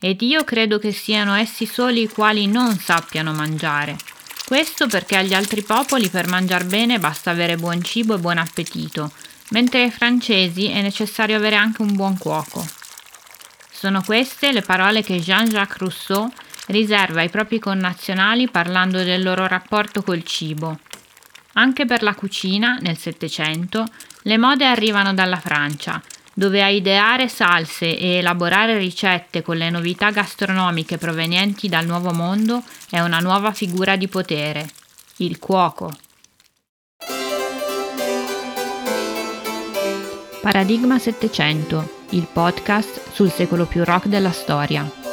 ed 0.00 0.22
io 0.22 0.44
credo 0.44 0.78
che 0.78 0.92
siano 0.92 1.34
essi 1.34 1.66
soli 1.66 2.02
i 2.02 2.08
quali 2.08 2.46
non 2.46 2.76
sappiano 2.78 3.32
mangiare. 3.32 3.96
Questo 4.46 4.86
perché 4.86 5.16
agli 5.16 5.34
altri 5.34 5.62
popoli 5.62 6.08
per 6.08 6.28
mangiar 6.28 6.64
bene 6.64 6.98
basta 6.98 7.30
avere 7.30 7.56
buon 7.56 7.82
cibo 7.82 8.14
e 8.14 8.18
buon 8.18 8.38
appetito, 8.38 9.12
mentre 9.50 9.82
ai 9.82 9.90
francesi 9.90 10.68
è 10.68 10.80
necessario 10.80 11.36
avere 11.36 11.56
anche 11.56 11.82
un 11.82 11.94
buon 11.94 12.16
cuoco. 12.16 12.66
Sono 13.70 14.02
queste 14.02 14.52
le 14.52 14.62
parole 14.62 15.02
che 15.02 15.20
Jean-Jacques 15.20 15.78
Rousseau 15.78 16.30
riserva 16.66 17.20
ai 17.20 17.28
propri 17.28 17.58
connazionali 17.58 18.48
parlando 18.48 19.02
del 19.02 19.22
loro 19.22 19.46
rapporto 19.46 20.02
col 20.02 20.24
cibo. 20.24 20.78
Anche 21.54 21.86
per 21.86 22.02
la 22.02 22.14
cucina, 22.14 22.78
nel 22.80 22.96
Settecento, 22.96 23.84
le 24.22 24.38
mode 24.38 24.64
arrivano 24.64 25.14
dalla 25.14 25.38
Francia, 25.38 26.00
dove 26.38 26.62
a 26.62 26.68
ideare 26.68 27.26
salse 27.26 27.98
e 27.98 28.18
elaborare 28.18 28.78
ricette 28.78 29.42
con 29.42 29.56
le 29.56 29.70
novità 29.70 30.12
gastronomiche 30.12 30.96
provenienti 30.96 31.68
dal 31.68 31.84
Nuovo 31.84 32.12
Mondo 32.12 32.62
è 32.90 33.00
una 33.00 33.18
nuova 33.18 33.50
figura 33.50 33.96
di 33.96 34.06
potere, 34.06 34.64
il 35.16 35.40
cuoco. 35.40 35.92
Paradigma 40.40 40.96
700, 41.00 42.02
il 42.10 42.28
podcast 42.32 43.10
sul 43.10 43.32
secolo 43.32 43.64
più 43.64 43.82
rock 43.82 44.06
della 44.06 44.30
storia. 44.30 45.07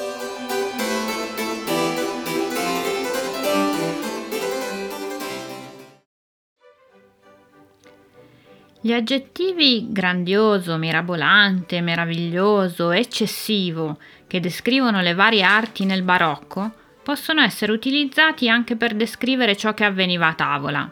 Gli 8.85 8.93
aggettivi 8.93 9.87
grandioso, 9.89 10.77
mirabolante, 10.77 11.81
meraviglioso, 11.81 12.91
eccessivo, 12.91 13.97
che 14.27 14.39
descrivono 14.39 15.01
le 15.01 15.15
varie 15.15 15.41
arti 15.41 15.85
nel 15.85 16.03
barocco, 16.03 16.71
possono 17.01 17.41
essere 17.41 17.71
utilizzati 17.71 18.47
anche 18.47 18.75
per 18.75 18.93
descrivere 18.93 19.57
ciò 19.57 19.73
che 19.73 19.85
avveniva 19.85 20.27
a 20.27 20.33
tavola. 20.35 20.91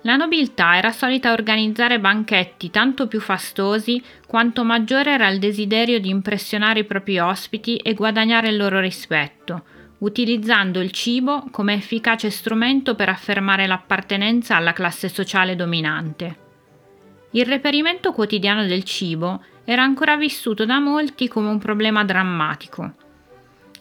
La 0.00 0.16
nobiltà 0.16 0.78
era 0.78 0.90
solita 0.90 1.30
organizzare 1.30 2.00
banchetti 2.00 2.70
tanto 2.70 3.06
più 3.06 3.20
fastosi 3.20 4.02
quanto 4.26 4.64
maggiore 4.64 5.12
era 5.12 5.28
il 5.28 5.38
desiderio 5.38 6.00
di 6.00 6.08
impressionare 6.08 6.80
i 6.80 6.86
propri 6.86 7.20
ospiti 7.20 7.76
e 7.76 7.94
guadagnare 7.94 8.48
il 8.48 8.56
loro 8.56 8.80
rispetto, 8.80 9.62
utilizzando 9.98 10.80
il 10.80 10.90
cibo 10.90 11.44
come 11.52 11.74
efficace 11.74 12.30
strumento 12.30 12.96
per 12.96 13.08
affermare 13.10 13.68
l'appartenenza 13.68 14.56
alla 14.56 14.72
classe 14.72 15.08
sociale 15.08 15.54
dominante. 15.54 16.46
Il 17.32 17.44
reperimento 17.44 18.12
quotidiano 18.12 18.64
del 18.64 18.84
cibo 18.84 19.42
era 19.64 19.82
ancora 19.82 20.16
vissuto 20.16 20.64
da 20.64 20.78
molti 20.78 21.28
come 21.28 21.48
un 21.48 21.58
problema 21.58 22.02
drammatico. 22.02 22.92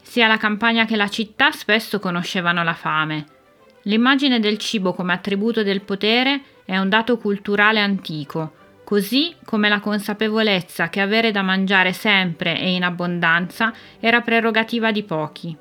Sia 0.02 0.28
la 0.28 0.35
campagna 0.35 0.84
che 0.84 0.97
la 0.97 1.08
città 1.08 1.52
spesso 1.52 2.00
conoscevano 2.00 2.62
la 2.63 2.74
fame. 2.74 3.25
L'immagine 3.84 4.41
del 4.41 4.58
cibo 4.58 4.94
come 4.94 5.13
attributo 5.13 5.63
del 5.63 5.81
potere 5.81 6.41
è 6.66 6.78
un 6.78 6.90
dato 6.90 7.18
culturale 7.18 7.80
antico, 7.80 8.52
così 8.84 9.34
come 9.46 9.69
la 9.69 9.79
consapevolezza 9.79 10.90
che 10.90 11.00
avere 11.00 11.31
da 11.31 11.41
mangiare 11.41 11.94
sempre 11.94 12.59
e 12.59 12.74
in 12.74 12.84
abbondanza 12.84 13.74
era 14.02 14.19
prerogativa 14.19 14.91
di 14.91 15.03
pochi. 15.03 15.58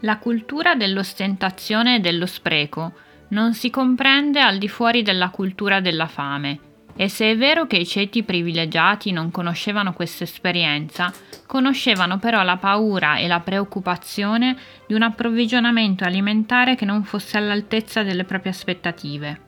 La 0.00 0.18
cultura 0.18 0.76
dell'ostentazione 0.76 1.96
e 1.96 1.98
dello 1.98 2.26
spreco 2.26 2.92
non 3.34 3.52
si 3.52 3.68
comprende 3.68 4.40
al 4.40 4.58
di 4.58 4.68
fuori 4.68 5.02
della 5.02 5.28
cultura 5.30 5.80
della 5.80 6.06
fame. 6.06 6.60
E 6.94 7.08
se 7.08 7.32
è 7.32 7.36
vero 7.36 7.66
che 7.66 7.76
i 7.76 7.84
ceti 7.84 8.22
privilegiati 8.22 9.10
non 9.10 9.32
conoscevano 9.32 9.92
questa 9.92 10.22
esperienza, 10.22 11.12
conoscevano 11.44 12.18
però 12.18 12.44
la 12.44 12.56
paura 12.56 13.16
e 13.16 13.26
la 13.26 13.40
preoccupazione 13.40 14.56
di 14.86 14.94
un 14.94 15.02
approvvigionamento 15.02 16.04
alimentare 16.04 16.76
che 16.76 16.84
non 16.84 17.02
fosse 17.02 17.36
all'altezza 17.36 18.04
delle 18.04 18.22
proprie 18.22 18.52
aspettative. 18.52 19.40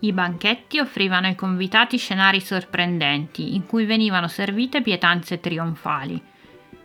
I 0.00 0.12
banchetti 0.12 0.78
offrivano 0.78 1.26
ai 1.26 1.34
convitati 1.34 1.98
scenari 1.98 2.40
sorprendenti, 2.40 3.54
in 3.54 3.66
cui 3.66 3.84
venivano 3.84 4.28
servite 4.28 4.80
pietanze 4.80 5.40
trionfali, 5.40 6.22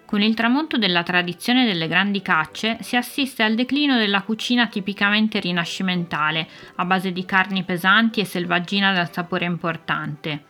con 0.06 0.22
il 0.22 0.36
tramonto 0.36 0.78
della 0.78 1.03
tradizione 1.03 1.66
delle 1.66 1.88
grandi 1.88 2.22
cacce 2.22 2.78
si 2.81 2.96
assiste 2.96 3.41
al 3.41 3.56
declino 3.56 3.97
della 3.97 4.22
cucina 4.22 4.68
tipicamente 4.68 5.40
rinascimentale, 5.40 6.47
a 6.75 6.86
base 6.86 7.12
di 7.12 7.25
carni 7.25 7.64
pesanti 7.64 8.19
e 8.19 8.25
selvaggina 8.25 8.94
dal 8.94 9.12
sapore 9.12 9.46
importante. 9.46 10.44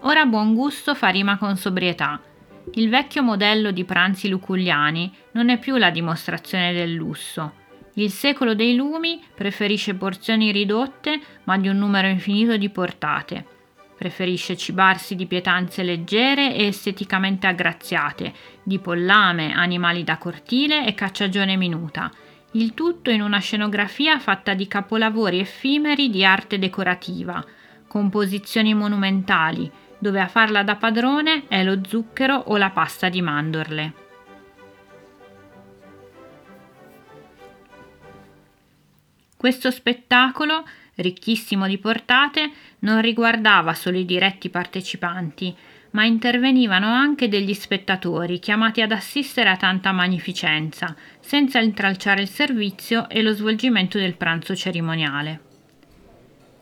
Ora 0.00 0.26
buon 0.26 0.54
gusto 0.54 0.94
fa 0.94 1.08
rima 1.08 1.38
con 1.38 1.56
sobrietà. 1.56 2.20
Il 2.74 2.88
vecchio 2.88 3.22
modello 3.22 3.70
di 3.70 3.84
pranzi 3.84 4.28
luculliani 4.28 5.12
non 5.32 5.48
è 5.48 5.58
più 5.58 5.76
la 5.76 5.90
dimostrazione 5.90 6.72
del 6.72 6.92
lusso. 6.92 7.62
Il 7.94 8.10
secolo 8.10 8.54
dei 8.54 8.74
lumi 8.74 9.22
preferisce 9.34 9.94
porzioni 9.94 10.50
ridotte 10.50 11.20
ma 11.44 11.56
di 11.56 11.68
un 11.68 11.78
numero 11.78 12.08
infinito 12.08 12.56
di 12.56 12.68
portate 12.68 13.52
Preferisce 13.96 14.56
cibarsi 14.56 15.14
di 15.14 15.26
pietanze 15.26 15.82
leggere 15.82 16.54
e 16.54 16.66
esteticamente 16.66 17.46
aggraziate, 17.46 18.32
di 18.62 18.78
pollame, 18.78 19.52
animali 19.52 20.02
da 20.04 20.18
cortile 20.18 20.86
e 20.86 20.94
cacciagione 20.94 21.56
minuta, 21.56 22.10
il 22.52 22.74
tutto 22.74 23.10
in 23.10 23.20
una 23.20 23.38
scenografia 23.38 24.18
fatta 24.18 24.54
di 24.54 24.68
capolavori 24.68 25.40
effimeri 25.40 26.10
di 26.10 26.24
arte 26.24 26.58
decorativa, 26.58 27.44
composizioni 27.86 28.74
monumentali, 28.74 29.70
dove 29.98 30.20
a 30.20 30.28
farla 30.28 30.62
da 30.62 30.76
padrone 30.76 31.44
è 31.48 31.64
lo 31.64 31.80
zucchero 31.86 32.36
o 32.36 32.56
la 32.56 32.70
pasta 32.70 33.08
di 33.08 33.22
mandorle. 33.22 33.92
Questo 39.36 39.70
spettacolo 39.70 40.64
ricchissimo 40.96 41.66
di 41.66 41.78
portate, 41.78 42.50
non 42.80 43.00
riguardava 43.00 43.74
solo 43.74 43.98
i 43.98 44.04
diretti 44.04 44.48
partecipanti, 44.48 45.54
ma 45.90 46.04
intervenivano 46.04 46.86
anche 46.86 47.28
degli 47.28 47.54
spettatori 47.54 48.38
chiamati 48.38 48.82
ad 48.82 48.92
assistere 48.92 49.50
a 49.50 49.56
tanta 49.56 49.92
magnificenza, 49.92 50.94
senza 51.20 51.60
intralciare 51.60 52.22
il 52.22 52.28
servizio 52.28 53.08
e 53.08 53.22
lo 53.22 53.32
svolgimento 53.32 53.98
del 53.98 54.14
pranzo 54.14 54.56
cerimoniale. 54.56 55.40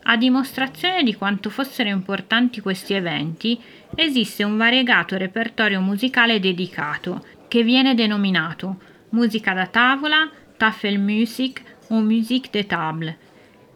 A 0.04 0.16
dimostrazione 0.16 1.02
di 1.02 1.14
quanto 1.14 1.48
fossero 1.48 1.88
importanti 1.88 2.60
questi 2.60 2.92
eventi, 2.92 3.58
esiste 3.94 4.42
un 4.42 4.56
variegato 4.56 5.16
repertorio 5.16 5.80
musicale 5.80 6.40
dedicato, 6.40 7.24
che 7.48 7.62
viene 7.62 7.94
denominato 7.94 8.78
musica 9.10 9.52
da 9.54 9.66
tavola, 9.66 10.28
Tafelmusik 10.56 11.62
o 11.88 12.00
musique 12.00 12.50
de 12.50 12.66
table, 12.66 13.18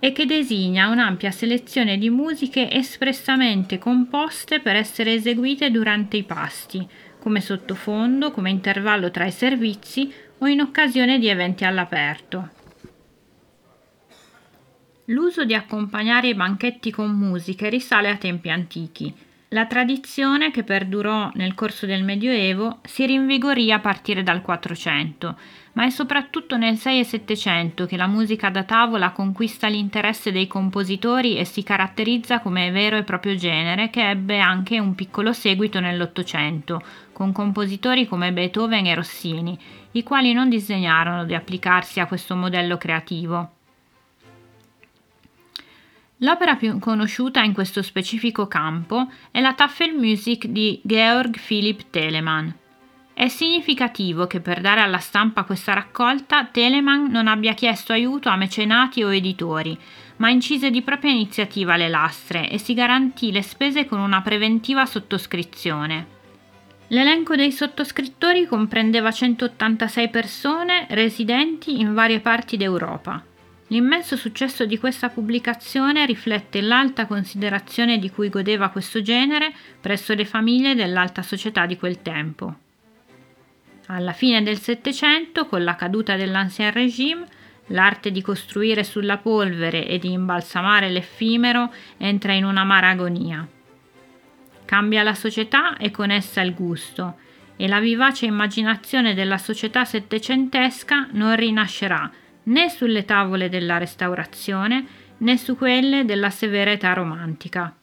e 0.07 0.13
che 0.13 0.25
designa 0.25 0.89
un'ampia 0.89 1.33
selezione 1.33 1.99
di 1.99 2.11
musiche 2.11 2.71
espressamente 2.71 3.77
composte 3.77 4.61
per 4.61 4.77
essere 4.77 5.15
eseguite 5.15 5.69
durante 5.73 6.17
i 6.17 6.23
pasti, 6.23 6.87
come 7.19 7.41
sottofondo, 7.41 8.31
come 8.31 8.51
intervallo 8.51 9.11
tra 9.11 9.25
i 9.25 9.33
servizi 9.33 10.13
o 10.39 10.47
in 10.47 10.61
occasione 10.61 11.19
di 11.19 11.27
eventi 11.27 11.65
all'aperto. 11.65 12.51
L'uso 15.07 15.45
di 15.45 15.55
accompagnare 15.55 16.29
i 16.29 16.35
banchetti 16.35 16.93
con 16.93 17.11
musiche 17.11 17.69
risale 17.69 18.09
a 18.09 18.17
tempi 18.17 18.49
antichi. 18.49 19.13
La 19.51 19.67
tradizione, 19.67 20.51
che 20.51 20.65
perdurò 20.65 21.31
nel 21.35 21.55
corso 21.55 21.87
del 21.87 22.03
Medioevo, 22.03 22.81
si 22.83 23.07
rinvigorì 23.07 23.71
a 23.71 23.79
partire 23.79 24.25
dal 24.25 24.43
400, 24.43 25.39
ma 25.75 25.85
è 25.85 25.91
soprattutto 25.91 26.57
nel 26.57 26.77
6 26.77 26.99
e 26.99 27.05
700 27.05 27.87
che 27.87 27.97
la 27.97 28.09
musica 28.09 28.51
da 28.51 28.65
tavola 28.65 29.13
conquista 29.13 29.69
l'interesse 29.69 30.33
dei 30.33 30.49
compositori 30.49 31.37
e 31.37 31.45
si 31.45 31.63
caratterizza 31.63 32.41
come 32.41 32.73
vero 32.73 32.97
e 32.97 33.05
proprio 33.05 33.37
genere 33.37 33.89
che 33.89 34.11
ebbe 34.11 34.41
anche 34.41 34.81
un 34.81 34.97
piccolo 34.97 35.33
seguito 35.33 35.79
nell'Ottocento, 35.79 36.83
con 37.13 37.31
compositori 37.31 38.09
come 38.09 38.33
Beethoven 38.33 38.87
e 38.87 38.97
Rossini, 38.97 39.57
i 39.93 40.03
quali 40.03 40.33
non 40.33 40.49
disegnarono 40.49 41.25
di 41.25 41.37
applicarsi 41.37 42.01
a 42.01 42.07
questo 42.07 42.35
modello 42.35 42.77
creativo. 42.79 43.56
L'opera 46.21 46.57
più 46.57 46.79
conosciuta 46.79 47.43
in 47.43 47.53
questo 47.53 47.83
specifico 47.83 48.47
campo 48.47 49.11
è 49.31 49.41
la 49.41 49.53
Tafelmusik 49.53 50.47
di 50.47 50.81
Georg 50.83 51.39
Philipp 51.39 51.81
Telemann. 51.91 52.49
È 53.13 53.29
significativo 53.29 54.27
che 54.27 54.41
per 54.41 54.63
dare 54.63 54.81
alla 54.81 54.99
stampa 54.99 55.45
questa 55.45 55.75
raccolta 55.75 56.47
Telemann 56.47 57.11
non 57.11 57.29
abbia 57.29 57.53
chiesto 57.53 57.93
aiuto 57.93 58.31
a 58.31 58.37
mecenati 58.37 59.03
o 59.03 59.13
editori, 59.13 59.79
ma 60.17 60.31
incise 60.31 60.71
di 60.71 60.81
propria 60.81 61.11
iniziativa 61.11 61.77
le 61.77 61.89
lastre 61.89 62.49
e 62.49 62.57
si 62.57 62.73
garantì 62.73 63.31
le 63.31 63.43
spese 63.43 63.85
con 63.85 63.99
una 63.99 64.23
preventiva 64.23 64.87
sottoscrizione. 64.87 66.15
L'elenco 66.89 67.37
dei 67.37 67.53
sottoscrittori 67.53 68.47
comprendeva 68.47 69.11
186 69.11 70.09
persone 70.09 70.87
residenti 70.91 71.79
in 71.79 71.93
varie 71.93 72.21
parti 72.21 72.57
d'Europa. 72.57 73.23
L'immenso 73.69 74.15
successo 74.17 74.65
di 74.65 74.79
questa 74.79 75.09
pubblicazione 75.09 76.07
riflette 76.07 76.61
l'alta 76.61 77.07
considerazione 77.07 77.99
di 77.99 78.11
cui 78.11 78.29
godeva 78.29 78.69
questo 78.69 79.03
genere 79.03 79.53
presso 79.81 80.15
le 80.15 80.25
famiglie 80.25 80.77
dell'alta 80.77 81.23
società 81.23 81.67
di 81.67 81.77
quel 81.77 82.01
tempo. 82.01 82.55
Alla 83.87 84.13
fine 84.13 84.43
del 84.45 84.59
Settecento, 84.59 85.47
con 85.47 85.65
la 85.65 85.75
caduta 85.75 86.15
dell'Ancien 86.15 86.71
Régime, 86.71 87.27
l'arte 87.69 88.13
di 88.13 88.23
costruire 88.23 88.85
sulla 88.85 89.17
polvere 89.17 89.85
e 89.89 89.99
di 89.99 90.13
imbalsamare 90.13 90.89
l'effimero 90.89 91.73
entra 91.97 92.33
in 92.35 92.45
un'amara 92.45 92.91
agonia. 92.91 93.47
Cambia 94.65 95.03
la 95.03 95.15
società 95.15 95.77
e 95.77 95.91
con 95.91 96.11
essa 96.11 96.41
il 96.41 96.55
gusto, 96.55 97.19
e 97.57 97.67
la 97.67 97.81
vivace 97.81 98.27
immaginazione 98.27 99.15
della 99.15 99.39
società 99.39 99.85
settecentesca 99.85 101.09
non 101.13 101.35
rinascerà 101.35 102.09
né 102.47 102.69
sulle 102.69 103.05
tavole 103.05 103.49
della 103.49 103.79
restaurazione 103.79 104.87
né 105.19 105.37
su 105.37 105.57
quelle 105.57 106.05
della 106.05 106.31
severa 106.31 106.71
età 106.71 106.93
romantica. 106.93 107.75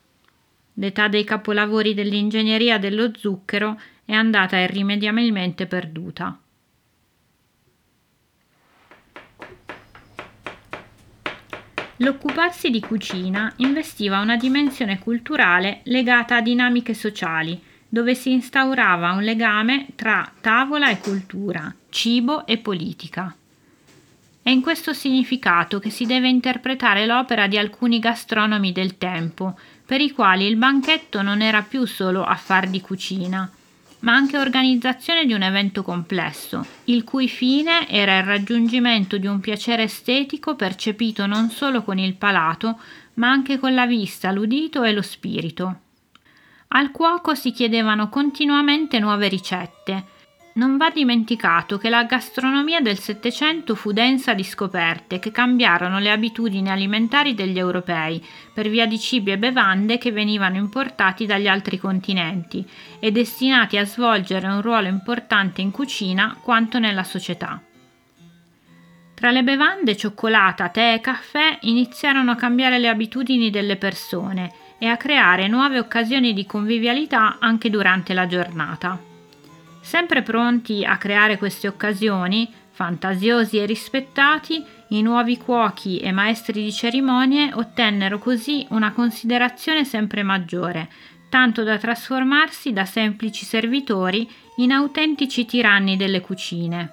L'età 0.76 1.08
dei 1.08 1.24
capolavori 1.24 1.94
dell'ingegneria 1.94 2.78
dello 2.78 3.12
zucchero 3.16 3.80
è 4.06 4.14
andata 4.14 4.58
irrimediabilmente 4.58 5.66
perduta. 5.68 6.38
L'occuparsi 11.98 12.70
di 12.70 12.80
cucina 12.80 13.54
investiva 13.58 14.20
una 14.20 14.36
dimensione 14.36 15.00
culturale 15.00 15.82
legata 15.84 16.38
a 16.38 16.42
dinamiche 16.42 16.94
sociali, 16.94 17.62
dove 17.88 18.16
si 18.16 18.32
instaurava 18.32 19.12
un 19.12 19.22
legame 19.22 19.88
tra 19.96 20.30
tavola 20.42 20.90
e 20.90 20.98
cultura, 20.98 21.74
cibo 21.90 22.48
e 22.48 22.58
politica. 22.58 23.36
È 24.44 24.50
in 24.50 24.60
questo 24.60 24.92
significato 24.92 25.80
che 25.80 25.90
si 25.90 26.06
deve 26.06 26.28
interpretare 26.28 27.06
l'opera 27.06 27.48
di 27.48 27.58
alcuni 27.58 28.00
gastronomi 28.00 28.74
del 28.74 28.98
tempo, 28.98 29.58
per 29.86 30.02
i 30.02 30.12
quali 30.12 30.46
il 30.46 30.58
banchetto 30.58 31.22
non 31.22 31.42
era 31.42 31.62
più 31.62 31.86
solo 31.86 32.26
affar 32.26 32.68
di 32.68 32.82
cucina, 32.82 33.50
ma 34.00 34.14
anche 34.14 34.38
organizzazione 34.38 35.26
di 35.26 35.32
un 35.32 35.44
evento 35.44 35.82
complesso, 35.82 36.66
il 36.86 37.06
cui 37.06 37.30
fine 37.30 37.88
era 37.88 38.18
il 38.18 38.26
raggiungimento 38.26 39.18
di 39.18 39.28
un 39.28 39.40
piacere 39.40 39.84
estetico 39.84 40.58
percepito 40.58 41.26
non 41.26 41.50
solo 41.50 41.82
con 41.84 41.98
il 41.98 42.16
palato, 42.16 42.82
ma 43.14 43.30
anche 43.30 43.58
con 43.58 43.74
la 43.74 43.86
vista, 43.86 44.30
l'udito 44.34 44.84
e 44.84 44.92
lo 44.92 45.02
spirito. 45.02 45.80
Al 46.76 46.92
cuoco 46.92 47.34
si 47.34 47.54
chiedevano 47.54 48.10
continuamente 48.10 49.00
nuove 49.00 49.30
ricette, 49.30 50.04
non 50.56 50.78
va 50.78 50.92
dimenticato 50.92 51.78
che 51.78 51.90
la 51.90 52.04
gastronomia 52.04 52.80
del 52.80 53.00
Settecento 53.00 53.74
fu 53.74 53.92
densa 53.92 54.34
di 54.34 54.44
scoperte 54.44 55.18
che 55.18 55.32
cambiarono 55.32 55.98
le 55.98 56.12
abitudini 56.12 56.70
alimentari 56.70 57.34
degli 57.34 57.58
europei 57.58 58.24
per 58.54 58.70
via 58.70 58.86
di 58.86 59.00
cibi 59.00 59.32
e 59.32 59.40
bevande 59.40 59.98
che 59.98 60.12
venivano 60.12 60.58
importati 60.58 61.26
dagli 61.26 61.48
altri 61.48 61.78
continenti 61.78 62.68
e 63.00 63.12
destinati 63.12 63.78
a 63.78 63.86
svolgere 63.86 64.48
un 64.48 64.62
ruolo 64.62 64.88
importante 64.88 65.62
in 65.62 65.72
cucina 65.72 66.38
quanto 66.42 66.78
nella 66.78 67.04
società. 67.04 67.60
Tra 69.16 69.32
le 69.32 69.44
bevande 69.44 69.96
cioccolata, 69.96 70.70
tè 70.70 70.94
e 70.94 71.00
caffè 71.00 71.58
iniziarono 71.62 72.32
a 72.32 72.36
cambiare 72.36 72.78
le 72.78 72.90
abitudini 72.90 73.50
delle 73.50 73.78
persone 73.78 74.52
e 74.78 74.86
a 74.86 74.98
creare 74.98 75.48
nuove 75.48 75.80
occasioni 75.80 76.34
di 76.34 76.46
convivialità 76.46 77.38
anche 77.40 77.70
durante 77.70 78.14
la 78.14 78.28
giornata. 78.28 79.13
Sempre 79.84 80.22
pronti 80.22 80.86
a 80.86 80.98
creare 80.98 81.38
queste 81.38 81.68
occasioni, 81.68 82.52
fantasiosi 82.72 83.58
e 83.58 83.66
rispettati, 83.66 84.64
i 84.88 85.02
nuovi 85.02 85.38
cuochi 85.38 86.00
e 86.00 86.14
maestri 86.14 86.64
di 86.64 86.72
cerimonie 86.72 87.52
ottennero 87.54 88.18
così 88.18 88.66
una 88.70 88.94
considerazione 88.94 89.84
sempre 89.84 90.24
maggiore, 90.24 90.90
tanto 91.28 91.64
da 91.64 91.78
trasformarsi 91.78 92.72
da 92.72 92.86
semplici 92.86 93.44
servitori 93.44 94.28
in 94.58 94.72
autentici 94.72 95.46
tiranni 95.46 95.98
delle 95.98 96.22
cucine. 96.22 96.90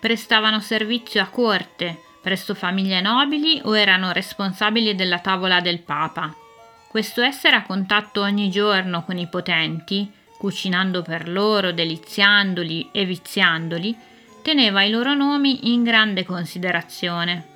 Prestavano 0.00 0.60
servizio 0.60 1.20
a 1.20 1.26
corte, 1.26 1.98
presso 2.22 2.54
famiglie 2.54 3.00
nobili 3.00 3.60
o 3.64 3.76
erano 3.76 4.12
responsabili 4.12 4.94
della 4.94 5.18
tavola 5.18 5.60
del 5.60 5.80
Papa. 5.80 6.32
Questo 6.88 7.20
essere 7.20 7.56
a 7.56 7.64
contatto 7.64 8.20
ogni 8.20 8.48
giorno 8.48 9.02
con 9.02 9.18
i 9.18 9.26
potenti, 9.26 10.08
cucinando 10.44 11.00
per 11.00 11.26
loro, 11.26 11.72
deliziandoli 11.72 12.90
e 12.92 13.06
viziandoli, 13.06 13.96
teneva 14.42 14.82
i 14.82 14.90
loro 14.90 15.14
nomi 15.14 15.72
in 15.72 15.82
grande 15.82 16.22
considerazione. 16.22 17.46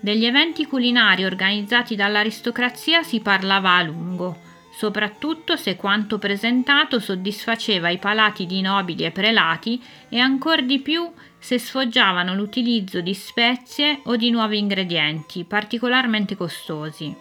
Degli 0.00 0.24
eventi 0.24 0.64
culinari 0.66 1.26
organizzati 1.26 1.96
dall'aristocrazia 1.96 3.02
si 3.02 3.20
parlava 3.20 3.74
a 3.74 3.82
lungo, 3.82 4.38
soprattutto 4.74 5.56
se 5.56 5.76
quanto 5.76 6.16
presentato 6.16 7.00
soddisfaceva 7.00 7.90
i 7.90 7.98
palati 7.98 8.46
di 8.46 8.62
nobili 8.62 9.04
e 9.04 9.10
prelati 9.10 9.78
e 10.08 10.18
ancor 10.18 10.62
di 10.62 10.78
più 10.78 11.06
se 11.38 11.58
sfoggiavano 11.58 12.34
l'utilizzo 12.34 13.02
di 13.02 13.12
spezie 13.12 14.00
o 14.04 14.16
di 14.16 14.30
nuovi 14.30 14.56
ingredienti 14.56 15.44
particolarmente 15.44 16.34
costosi. 16.34 17.14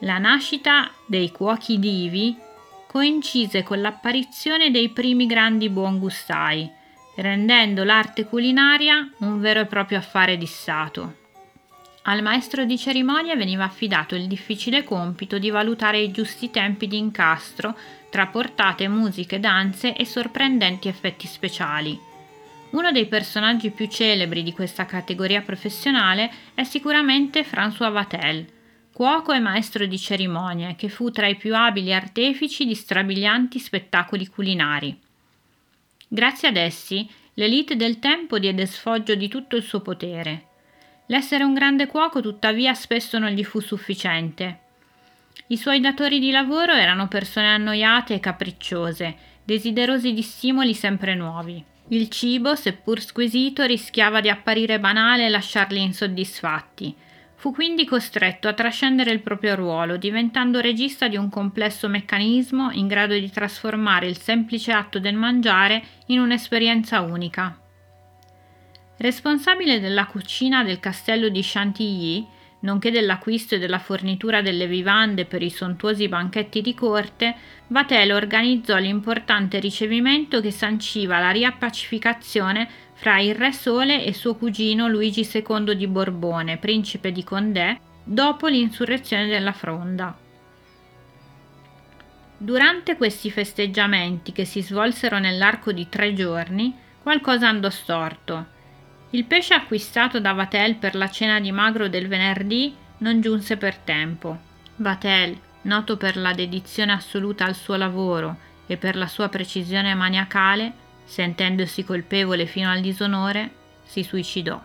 La 0.00 0.18
nascita 0.18 0.90
dei 1.06 1.32
cuochi 1.32 1.78
divi 1.78 2.44
coincise 2.86 3.62
con 3.62 3.80
l'apparizione 3.80 4.70
dei 4.70 4.88
primi 4.90 5.26
grandi 5.26 5.68
buongustai, 5.68 6.70
rendendo 7.16 7.84
l'arte 7.84 8.24
culinaria 8.24 9.10
un 9.18 9.40
vero 9.40 9.60
e 9.60 9.66
proprio 9.66 9.98
affare 9.98 10.36
di 10.36 10.46
Stato. 10.46 11.24
Al 12.08 12.22
maestro 12.22 12.64
di 12.64 12.78
cerimonia 12.78 13.34
veniva 13.34 13.64
affidato 13.64 14.14
il 14.14 14.28
difficile 14.28 14.84
compito 14.84 15.38
di 15.38 15.50
valutare 15.50 15.98
i 15.98 16.12
giusti 16.12 16.50
tempi 16.50 16.86
di 16.86 16.98
incastro 16.98 17.76
tra 18.10 18.28
portate, 18.28 18.86
musiche, 18.86 19.40
danze 19.40 19.94
e 19.94 20.04
sorprendenti 20.04 20.86
effetti 20.86 21.26
speciali. 21.26 21.98
Uno 22.70 22.92
dei 22.92 23.06
personaggi 23.06 23.70
più 23.70 23.88
celebri 23.88 24.42
di 24.42 24.52
questa 24.52 24.86
categoria 24.86 25.40
professionale 25.40 26.30
è 26.54 26.62
sicuramente 26.62 27.44
François 27.44 27.90
Vatel, 27.90 28.46
cuoco 28.96 29.34
e 29.34 29.40
maestro 29.40 29.84
di 29.84 29.98
cerimonie, 29.98 30.74
che 30.74 30.88
fu 30.88 31.10
tra 31.10 31.26
i 31.26 31.36
più 31.36 31.54
abili 31.54 31.92
artefici 31.92 32.64
di 32.64 32.74
strabilianti 32.74 33.58
spettacoli 33.58 34.26
culinari. 34.26 34.98
Grazie 36.08 36.48
ad 36.48 36.56
essi, 36.56 37.06
l'elite 37.34 37.76
del 37.76 37.98
tempo 37.98 38.38
diede 38.38 38.64
sfoggio 38.64 39.14
di 39.14 39.28
tutto 39.28 39.54
il 39.56 39.64
suo 39.64 39.80
potere. 39.80 40.46
L'essere 41.08 41.44
un 41.44 41.52
grande 41.52 41.88
cuoco, 41.88 42.22
tuttavia, 42.22 42.72
spesso 42.72 43.18
non 43.18 43.32
gli 43.32 43.44
fu 43.44 43.60
sufficiente. 43.60 44.60
I 45.48 45.58
suoi 45.58 45.80
datori 45.80 46.18
di 46.18 46.30
lavoro 46.30 46.72
erano 46.72 47.06
persone 47.06 47.48
annoiate 47.48 48.14
e 48.14 48.20
capricciose, 48.20 49.16
desiderosi 49.44 50.14
di 50.14 50.22
stimoli 50.22 50.72
sempre 50.72 51.14
nuovi. 51.14 51.62
Il 51.88 52.08
cibo, 52.08 52.54
seppur 52.54 53.02
squisito, 53.02 53.62
rischiava 53.64 54.22
di 54.22 54.30
apparire 54.30 54.80
banale 54.80 55.26
e 55.26 55.28
lasciarli 55.28 55.82
insoddisfatti 55.82 57.04
Fu 57.38 57.52
quindi 57.52 57.84
costretto 57.84 58.48
a 58.48 58.54
trascendere 58.54 59.10
il 59.10 59.20
proprio 59.20 59.54
ruolo, 59.54 59.98
diventando 59.98 60.60
regista 60.60 61.06
di 61.06 61.16
un 61.16 61.28
complesso 61.28 61.86
meccanismo 61.86 62.70
in 62.72 62.86
grado 62.86 63.12
di 63.12 63.30
trasformare 63.30 64.06
il 64.06 64.18
semplice 64.18 64.72
atto 64.72 64.98
del 64.98 65.14
mangiare 65.14 65.82
in 66.06 66.18
un'esperienza 66.18 67.02
unica. 67.02 67.58
Responsabile 68.96 69.78
della 69.78 70.06
cucina 70.06 70.64
del 70.64 70.80
castello 70.80 71.28
di 71.28 71.40
Chantilly, 71.42 72.26
nonché 72.60 72.90
dell'acquisto 72.90 73.54
e 73.54 73.58
della 73.58 73.78
fornitura 73.78 74.42
delle 74.42 74.66
vivande 74.66 75.24
per 75.24 75.42
i 75.42 75.50
sontuosi 75.50 76.08
banchetti 76.08 76.62
di 76.62 76.74
corte, 76.74 77.34
Vatel 77.68 78.12
organizzò 78.12 78.76
l'importante 78.76 79.58
ricevimento 79.58 80.40
che 80.40 80.50
sanciva 80.50 81.18
la 81.18 81.30
riappacificazione 81.30 82.68
fra 82.94 83.20
il 83.20 83.34
Re 83.34 83.52
Sole 83.52 84.04
e 84.04 84.12
suo 84.14 84.36
cugino 84.36 84.88
Luigi 84.88 85.28
II 85.30 85.76
di 85.76 85.86
Borbone, 85.86 86.56
principe 86.56 87.12
di 87.12 87.22
Condé, 87.22 87.78
dopo 88.02 88.46
l'insurrezione 88.46 89.26
della 89.26 89.52
Fronda. 89.52 90.16
Durante 92.38 92.96
questi 92.96 93.30
festeggiamenti, 93.30 94.32
che 94.32 94.44
si 94.44 94.62
svolsero 94.62 95.18
nell'arco 95.18 95.72
di 95.72 95.88
tre 95.88 96.12
giorni, 96.12 96.74
qualcosa 97.02 97.48
andò 97.48 97.70
storto. 97.70 98.54
Il 99.10 99.24
pesce 99.24 99.54
acquistato 99.54 100.20
da 100.20 100.32
Vatel 100.32 100.76
per 100.76 100.94
la 100.94 101.08
cena 101.08 101.40
di 101.40 101.52
magro 101.52 101.88
del 101.88 102.08
venerdì 102.08 102.74
non 102.98 103.20
giunse 103.20 103.56
per 103.56 103.76
tempo. 103.76 104.38
Vatel, 104.76 105.38
noto 105.62 105.96
per 105.96 106.16
la 106.16 106.32
dedizione 106.32 106.92
assoluta 106.92 107.44
al 107.44 107.54
suo 107.54 107.76
lavoro 107.76 108.36
e 108.66 108.76
per 108.76 108.96
la 108.96 109.06
sua 109.06 109.28
precisione 109.28 109.94
maniacale, 109.94 110.72
sentendosi 111.04 111.84
colpevole 111.84 112.46
fino 112.46 112.70
al 112.70 112.80
disonore, 112.80 113.50
si 113.84 114.02
suicidò. 114.02 114.60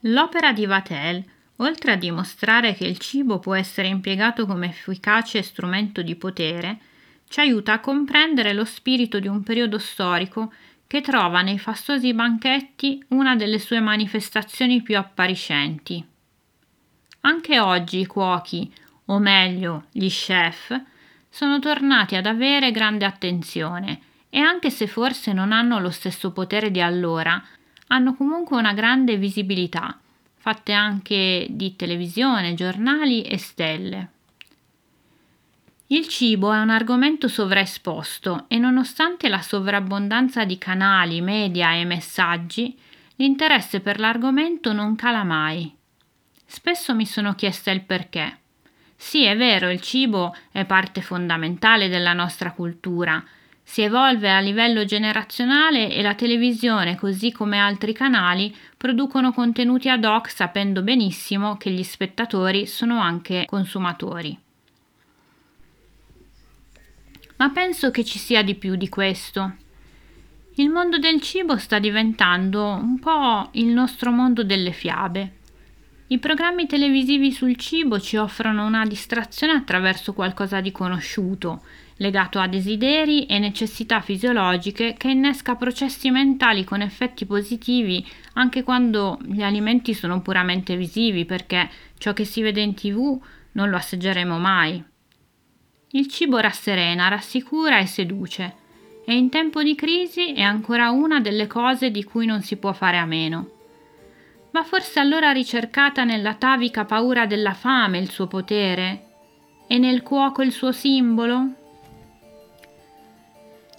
L'opera 0.00 0.52
di 0.52 0.66
Vatel 0.66 1.24
oltre 1.56 1.92
a 1.92 1.96
dimostrare 1.96 2.74
che 2.74 2.84
il 2.84 2.98
cibo 2.98 3.38
può 3.38 3.54
essere 3.54 3.88
impiegato 3.88 4.46
come 4.46 4.68
efficace 4.68 5.42
strumento 5.42 6.02
di 6.02 6.14
potere, 6.16 6.78
ci 7.28 7.40
aiuta 7.40 7.72
a 7.74 7.80
comprendere 7.80 8.52
lo 8.52 8.64
spirito 8.64 9.18
di 9.18 9.26
un 9.26 9.42
periodo 9.42 9.78
storico 9.78 10.52
che 10.86 11.00
trova 11.00 11.42
nei 11.42 11.58
fastosi 11.58 12.12
banchetti 12.14 13.04
una 13.08 13.36
delle 13.36 13.58
sue 13.58 13.80
manifestazioni 13.80 14.82
più 14.82 14.96
appariscenti. 14.96 16.04
Anche 17.22 17.58
oggi 17.58 18.00
i 18.00 18.06
cuochi, 18.06 18.72
o 19.06 19.18
meglio 19.18 19.84
gli 19.90 20.08
chef, 20.08 20.80
sono 21.28 21.58
tornati 21.58 22.14
ad 22.14 22.26
avere 22.26 22.70
grande 22.70 23.04
attenzione 23.04 24.00
e 24.30 24.38
anche 24.38 24.70
se 24.70 24.86
forse 24.86 25.32
non 25.32 25.52
hanno 25.52 25.80
lo 25.80 25.90
stesso 25.90 26.32
potere 26.32 26.70
di 26.70 26.80
allora, 26.80 27.42
hanno 27.88 28.14
comunque 28.14 28.56
una 28.56 28.72
grande 28.72 29.16
visibilità 29.16 29.98
fatte 30.46 30.72
anche 30.72 31.48
di 31.50 31.74
televisione, 31.74 32.54
giornali 32.54 33.22
e 33.22 33.36
stelle. 33.36 34.10
Il 35.88 36.08
cibo 36.08 36.52
è 36.52 36.58
un 36.58 36.70
argomento 36.70 37.28
sovraesposto 37.28 38.46
e 38.48 38.58
nonostante 38.58 39.28
la 39.28 39.40
sovrabbondanza 39.40 40.44
di 40.44 40.58
canali, 40.58 41.20
media 41.20 41.74
e 41.74 41.84
messaggi, 41.84 42.76
l'interesse 43.16 43.78
per 43.78 44.00
l'argomento 44.00 44.72
non 44.72 44.96
cala 44.96 45.22
mai. 45.22 45.72
Spesso 46.44 46.92
mi 46.92 47.06
sono 47.06 47.36
chiesta 47.36 47.70
il 47.70 47.82
perché. 47.82 48.38
Sì, 48.96 49.26
è 49.26 49.36
vero, 49.36 49.70
il 49.70 49.80
cibo 49.80 50.34
è 50.50 50.64
parte 50.64 51.02
fondamentale 51.02 51.88
della 51.88 52.14
nostra 52.14 52.50
cultura, 52.50 53.24
si 53.62 53.82
evolve 53.82 54.30
a 54.30 54.40
livello 54.40 54.84
generazionale 54.84 55.92
e 55.92 56.02
la 56.02 56.14
televisione, 56.14 56.96
così 56.96 57.30
come 57.30 57.58
altri 57.58 57.92
canali, 57.92 58.54
producono 58.76 59.32
contenuti 59.32 59.88
ad 59.88 60.04
hoc 60.04 60.30
sapendo 60.30 60.82
benissimo 60.82 61.56
che 61.56 61.70
gli 61.70 61.82
spettatori 61.84 62.66
sono 62.66 63.00
anche 63.00 63.44
consumatori. 63.46 64.36
Ma 67.36 67.50
penso 67.50 67.90
che 67.90 68.04
ci 68.04 68.18
sia 68.18 68.42
di 68.42 68.54
più 68.54 68.76
di 68.76 68.88
questo. 68.88 69.56
Il 70.54 70.70
mondo 70.70 70.98
del 70.98 71.20
cibo 71.20 71.58
sta 71.58 71.78
diventando 71.78 72.64
un 72.64 72.98
po' 72.98 73.50
il 73.52 73.66
nostro 73.66 74.10
mondo 74.10 74.42
delle 74.42 74.72
fiabe. 74.72 75.32
I 76.08 76.18
programmi 76.18 76.66
televisivi 76.66 77.32
sul 77.32 77.56
cibo 77.56 78.00
ci 78.00 78.16
offrono 78.16 78.64
una 78.64 78.86
distrazione 78.86 79.52
attraverso 79.52 80.14
qualcosa 80.14 80.60
di 80.60 80.72
conosciuto, 80.72 81.62
legato 81.96 82.38
a 82.38 82.46
desideri 82.46 83.26
e 83.26 83.38
necessità 83.38 84.00
fisiologiche 84.00 84.94
che 84.96 85.10
innesca 85.10 85.56
processi 85.56 86.10
mentali 86.10 86.64
con 86.64 86.80
effetti 86.80 87.26
positivi 87.26 88.06
anche 88.34 88.62
quando 88.62 89.18
gli 89.24 89.42
alimenti 89.42 89.94
sono 89.94 90.22
puramente 90.22 90.76
visivi 90.76 91.24
perché 91.24 91.68
ciò 91.98 92.12
che 92.12 92.24
si 92.24 92.40
vede 92.40 92.60
in 92.60 92.74
tv 92.74 93.20
non 93.52 93.68
lo 93.68 93.76
assaggeremo 93.76 94.38
mai. 94.38 94.82
Il 95.90 96.08
cibo 96.08 96.38
rasserena, 96.38 97.08
rassicura 97.08 97.78
e 97.78 97.86
seduce 97.86 98.64
e 99.04 99.16
in 99.16 99.30
tempo 99.30 99.62
di 99.62 99.76
crisi 99.76 100.32
è 100.32 100.42
ancora 100.42 100.90
una 100.90 101.20
delle 101.20 101.46
cose 101.46 101.92
di 101.92 102.02
cui 102.02 102.26
non 102.26 102.42
si 102.42 102.56
può 102.56 102.72
fare 102.72 102.98
a 102.98 103.06
meno. 103.06 103.50
Ma 104.50 104.64
forse 104.64 104.98
allora 104.98 105.30
ricercata 105.30 106.02
nell'atavica 106.02 106.84
paura 106.84 107.24
della 107.24 107.54
fame 107.54 107.98
il 107.98 108.10
suo 108.10 108.26
potere 108.26 109.04
e 109.68 109.78
nel 109.78 110.02
cuoco 110.02 110.42
il 110.42 110.50
suo 110.50 110.72
simbolo? 110.72 111.54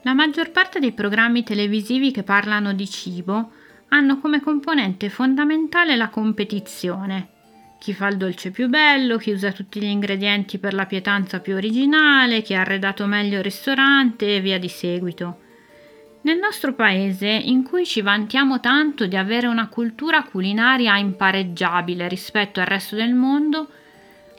La 0.04 0.14
maggior 0.14 0.52
parte 0.52 0.80
dei 0.80 0.94
programmi 0.94 1.44
televisivi 1.44 2.12
che 2.12 2.24
parlano 2.24 2.72
di 2.72 2.88
cibo 2.88 3.52
hanno 3.90 4.20
come 4.20 4.40
componente 4.40 5.10
fondamentale 5.10 5.98
la 5.98 6.08
competizione. 6.08 7.37
Chi 7.80 7.94
fa 7.94 8.08
il 8.08 8.18
dolce 8.18 8.52
più 8.52 8.68
bello, 8.68 9.18
chi 9.18 9.32
usa 9.32 9.52
tutti 9.52 9.80
gli 9.80 9.86
ingredienti 9.86 10.58
per 10.58 10.74
la 10.74 10.86
pietanza 10.86 11.40
più 11.40 11.56
originale, 11.56 12.42
chi 12.42 12.54
ha 12.54 12.62
arredato 12.62 13.06
meglio 13.06 13.38
il 13.38 13.44
ristorante 13.44 14.36
e 14.36 14.42
via 14.42 14.58
di 14.60 14.68
seguito. 14.68 15.40
Nel 16.22 16.40
nostro 16.40 16.74
paese, 16.74 17.28
in 17.28 17.64
cui 17.64 17.86
ci 17.86 18.02
vantiamo 18.02 18.60
tanto 18.60 19.06
di 19.06 19.16
avere 19.16 19.48
una 19.48 19.70
cultura 19.70 20.24
culinaria 20.24 20.98
impareggiabile 20.98 22.08
rispetto 22.10 22.60
al 22.60 22.66
resto 22.66 22.96
del 22.96 23.14
mondo, 23.14 23.70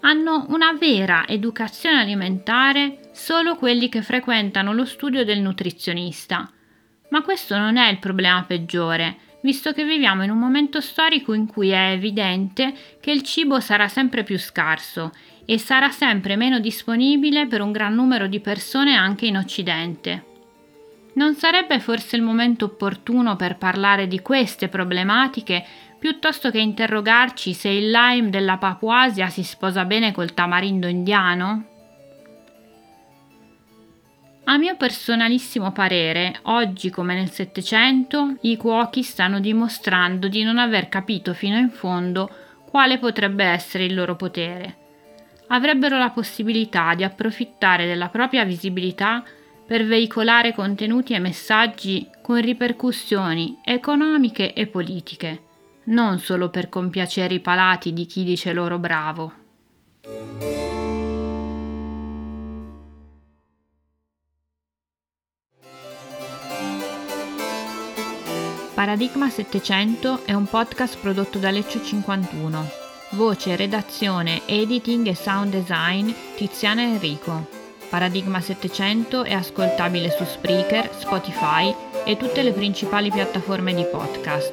hanno 0.00 0.44
una 0.48 0.74
vera 0.74 1.26
educazione 1.26 2.00
alimentare 2.00 3.08
solo 3.12 3.56
quelli 3.56 3.88
che 3.88 4.02
frequentano 4.02 4.72
lo 4.72 4.84
studio 4.84 5.24
del 5.24 5.40
nutrizionista. 5.40 6.50
Ma 7.10 7.22
questo 7.22 7.56
non 7.56 7.76
è 7.76 7.88
il 7.88 7.98
problema 7.98 8.44
peggiore, 8.44 9.16
visto 9.42 9.72
che 9.72 9.84
viviamo 9.84 10.24
in 10.24 10.30
un 10.30 10.38
momento 10.38 10.80
storico 10.80 11.32
in 11.32 11.46
cui 11.46 11.70
è 11.70 11.90
evidente 11.92 12.74
che 13.00 13.10
il 13.10 13.22
cibo 13.22 13.60
sarà 13.60 13.88
sempre 13.88 14.24
più 14.24 14.38
scarso 14.38 15.12
e 15.44 15.58
sarà 15.58 15.90
sempre 15.90 16.36
meno 16.36 16.58
disponibile 16.58 17.46
per 17.46 17.60
un 17.60 17.72
gran 17.72 17.94
numero 17.94 18.26
di 18.26 18.40
persone 18.40 18.94
anche 18.94 19.26
in 19.26 19.36
Occidente. 19.36 20.24
Non 21.14 21.34
sarebbe 21.34 21.80
forse 21.80 22.16
il 22.16 22.22
momento 22.22 22.66
opportuno 22.66 23.34
per 23.34 23.56
parlare 23.56 24.06
di 24.06 24.20
queste 24.20 24.68
problematiche 24.68 25.64
piuttosto 25.98 26.50
che 26.50 26.60
interrogarci 26.60 27.52
se 27.54 27.70
il 27.70 27.90
lime 27.90 28.30
della 28.30 28.56
Papuasia 28.56 29.28
si 29.28 29.42
sposa 29.42 29.84
bene 29.84 30.12
col 30.12 30.32
tamarindo 30.32 30.86
indiano? 30.86 31.77
A 34.50 34.56
mio 34.56 34.76
personalissimo 34.76 35.72
parere, 35.72 36.38
oggi 36.44 36.88
come 36.88 37.14
nel 37.14 37.30
Settecento, 37.30 38.36
i 38.40 38.56
cuochi 38.56 39.02
stanno 39.02 39.40
dimostrando 39.40 40.26
di 40.26 40.42
non 40.42 40.56
aver 40.56 40.88
capito 40.88 41.34
fino 41.34 41.58
in 41.58 41.68
fondo 41.68 42.30
quale 42.64 42.98
potrebbe 42.98 43.44
essere 43.44 43.84
il 43.84 43.94
loro 43.94 44.16
potere. 44.16 44.76
Avrebbero 45.48 45.98
la 45.98 46.08
possibilità 46.08 46.94
di 46.94 47.04
approfittare 47.04 47.86
della 47.86 48.08
propria 48.08 48.46
visibilità 48.46 49.22
per 49.66 49.84
veicolare 49.84 50.54
contenuti 50.54 51.12
e 51.12 51.18
messaggi 51.18 52.08
con 52.22 52.40
ripercussioni 52.40 53.58
economiche 53.62 54.54
e 54.54 54.66
politiche 54.66 55.42
non 55.88 56.18
solo 56.18 56.50
per 56.50 56.68
compiacere 56.68 57.34
i 57.34 57.40
palati 57.40 57.92
di 57.92 58.06
chi 58.06 58.24
dice 58.24 58.52
loro 58.52 58.78
bravo. 58.78 59.37
Paradigma 68.78 69.28
700 69.28 70.20
è 70.24 70.32
un 70.34 70.44
podcast 70.44 71.00
prodotto 71.00 71.40
da 71.40 71.50
Leccio 71.50 71.82
51. 71.82 72.70
Voce, 73.10 73.56
redazione, 73.56 74.42
editing 74.46 75.04
e 75.08 75.16
sound 75.16 75.50
design 75.50 76.08
Tiziana 76.36 76.82
Enrico. 76.82 77.48
Paradigma 77.88 78.40
700 78.40 79.24
è 79.24 79.32
ascoltabile 79.32 80.14
su 80.16 80.24
Spreaker, 80.24 80.90
Spotify 80.96 81.74
e 82.04 82.16
tutte 82.16 82.42
le 82.42 82.52
principali 82.52 83.10
piattaforme 83.10 83.74
di 83.74 83.82
podcast. 83.82 84.52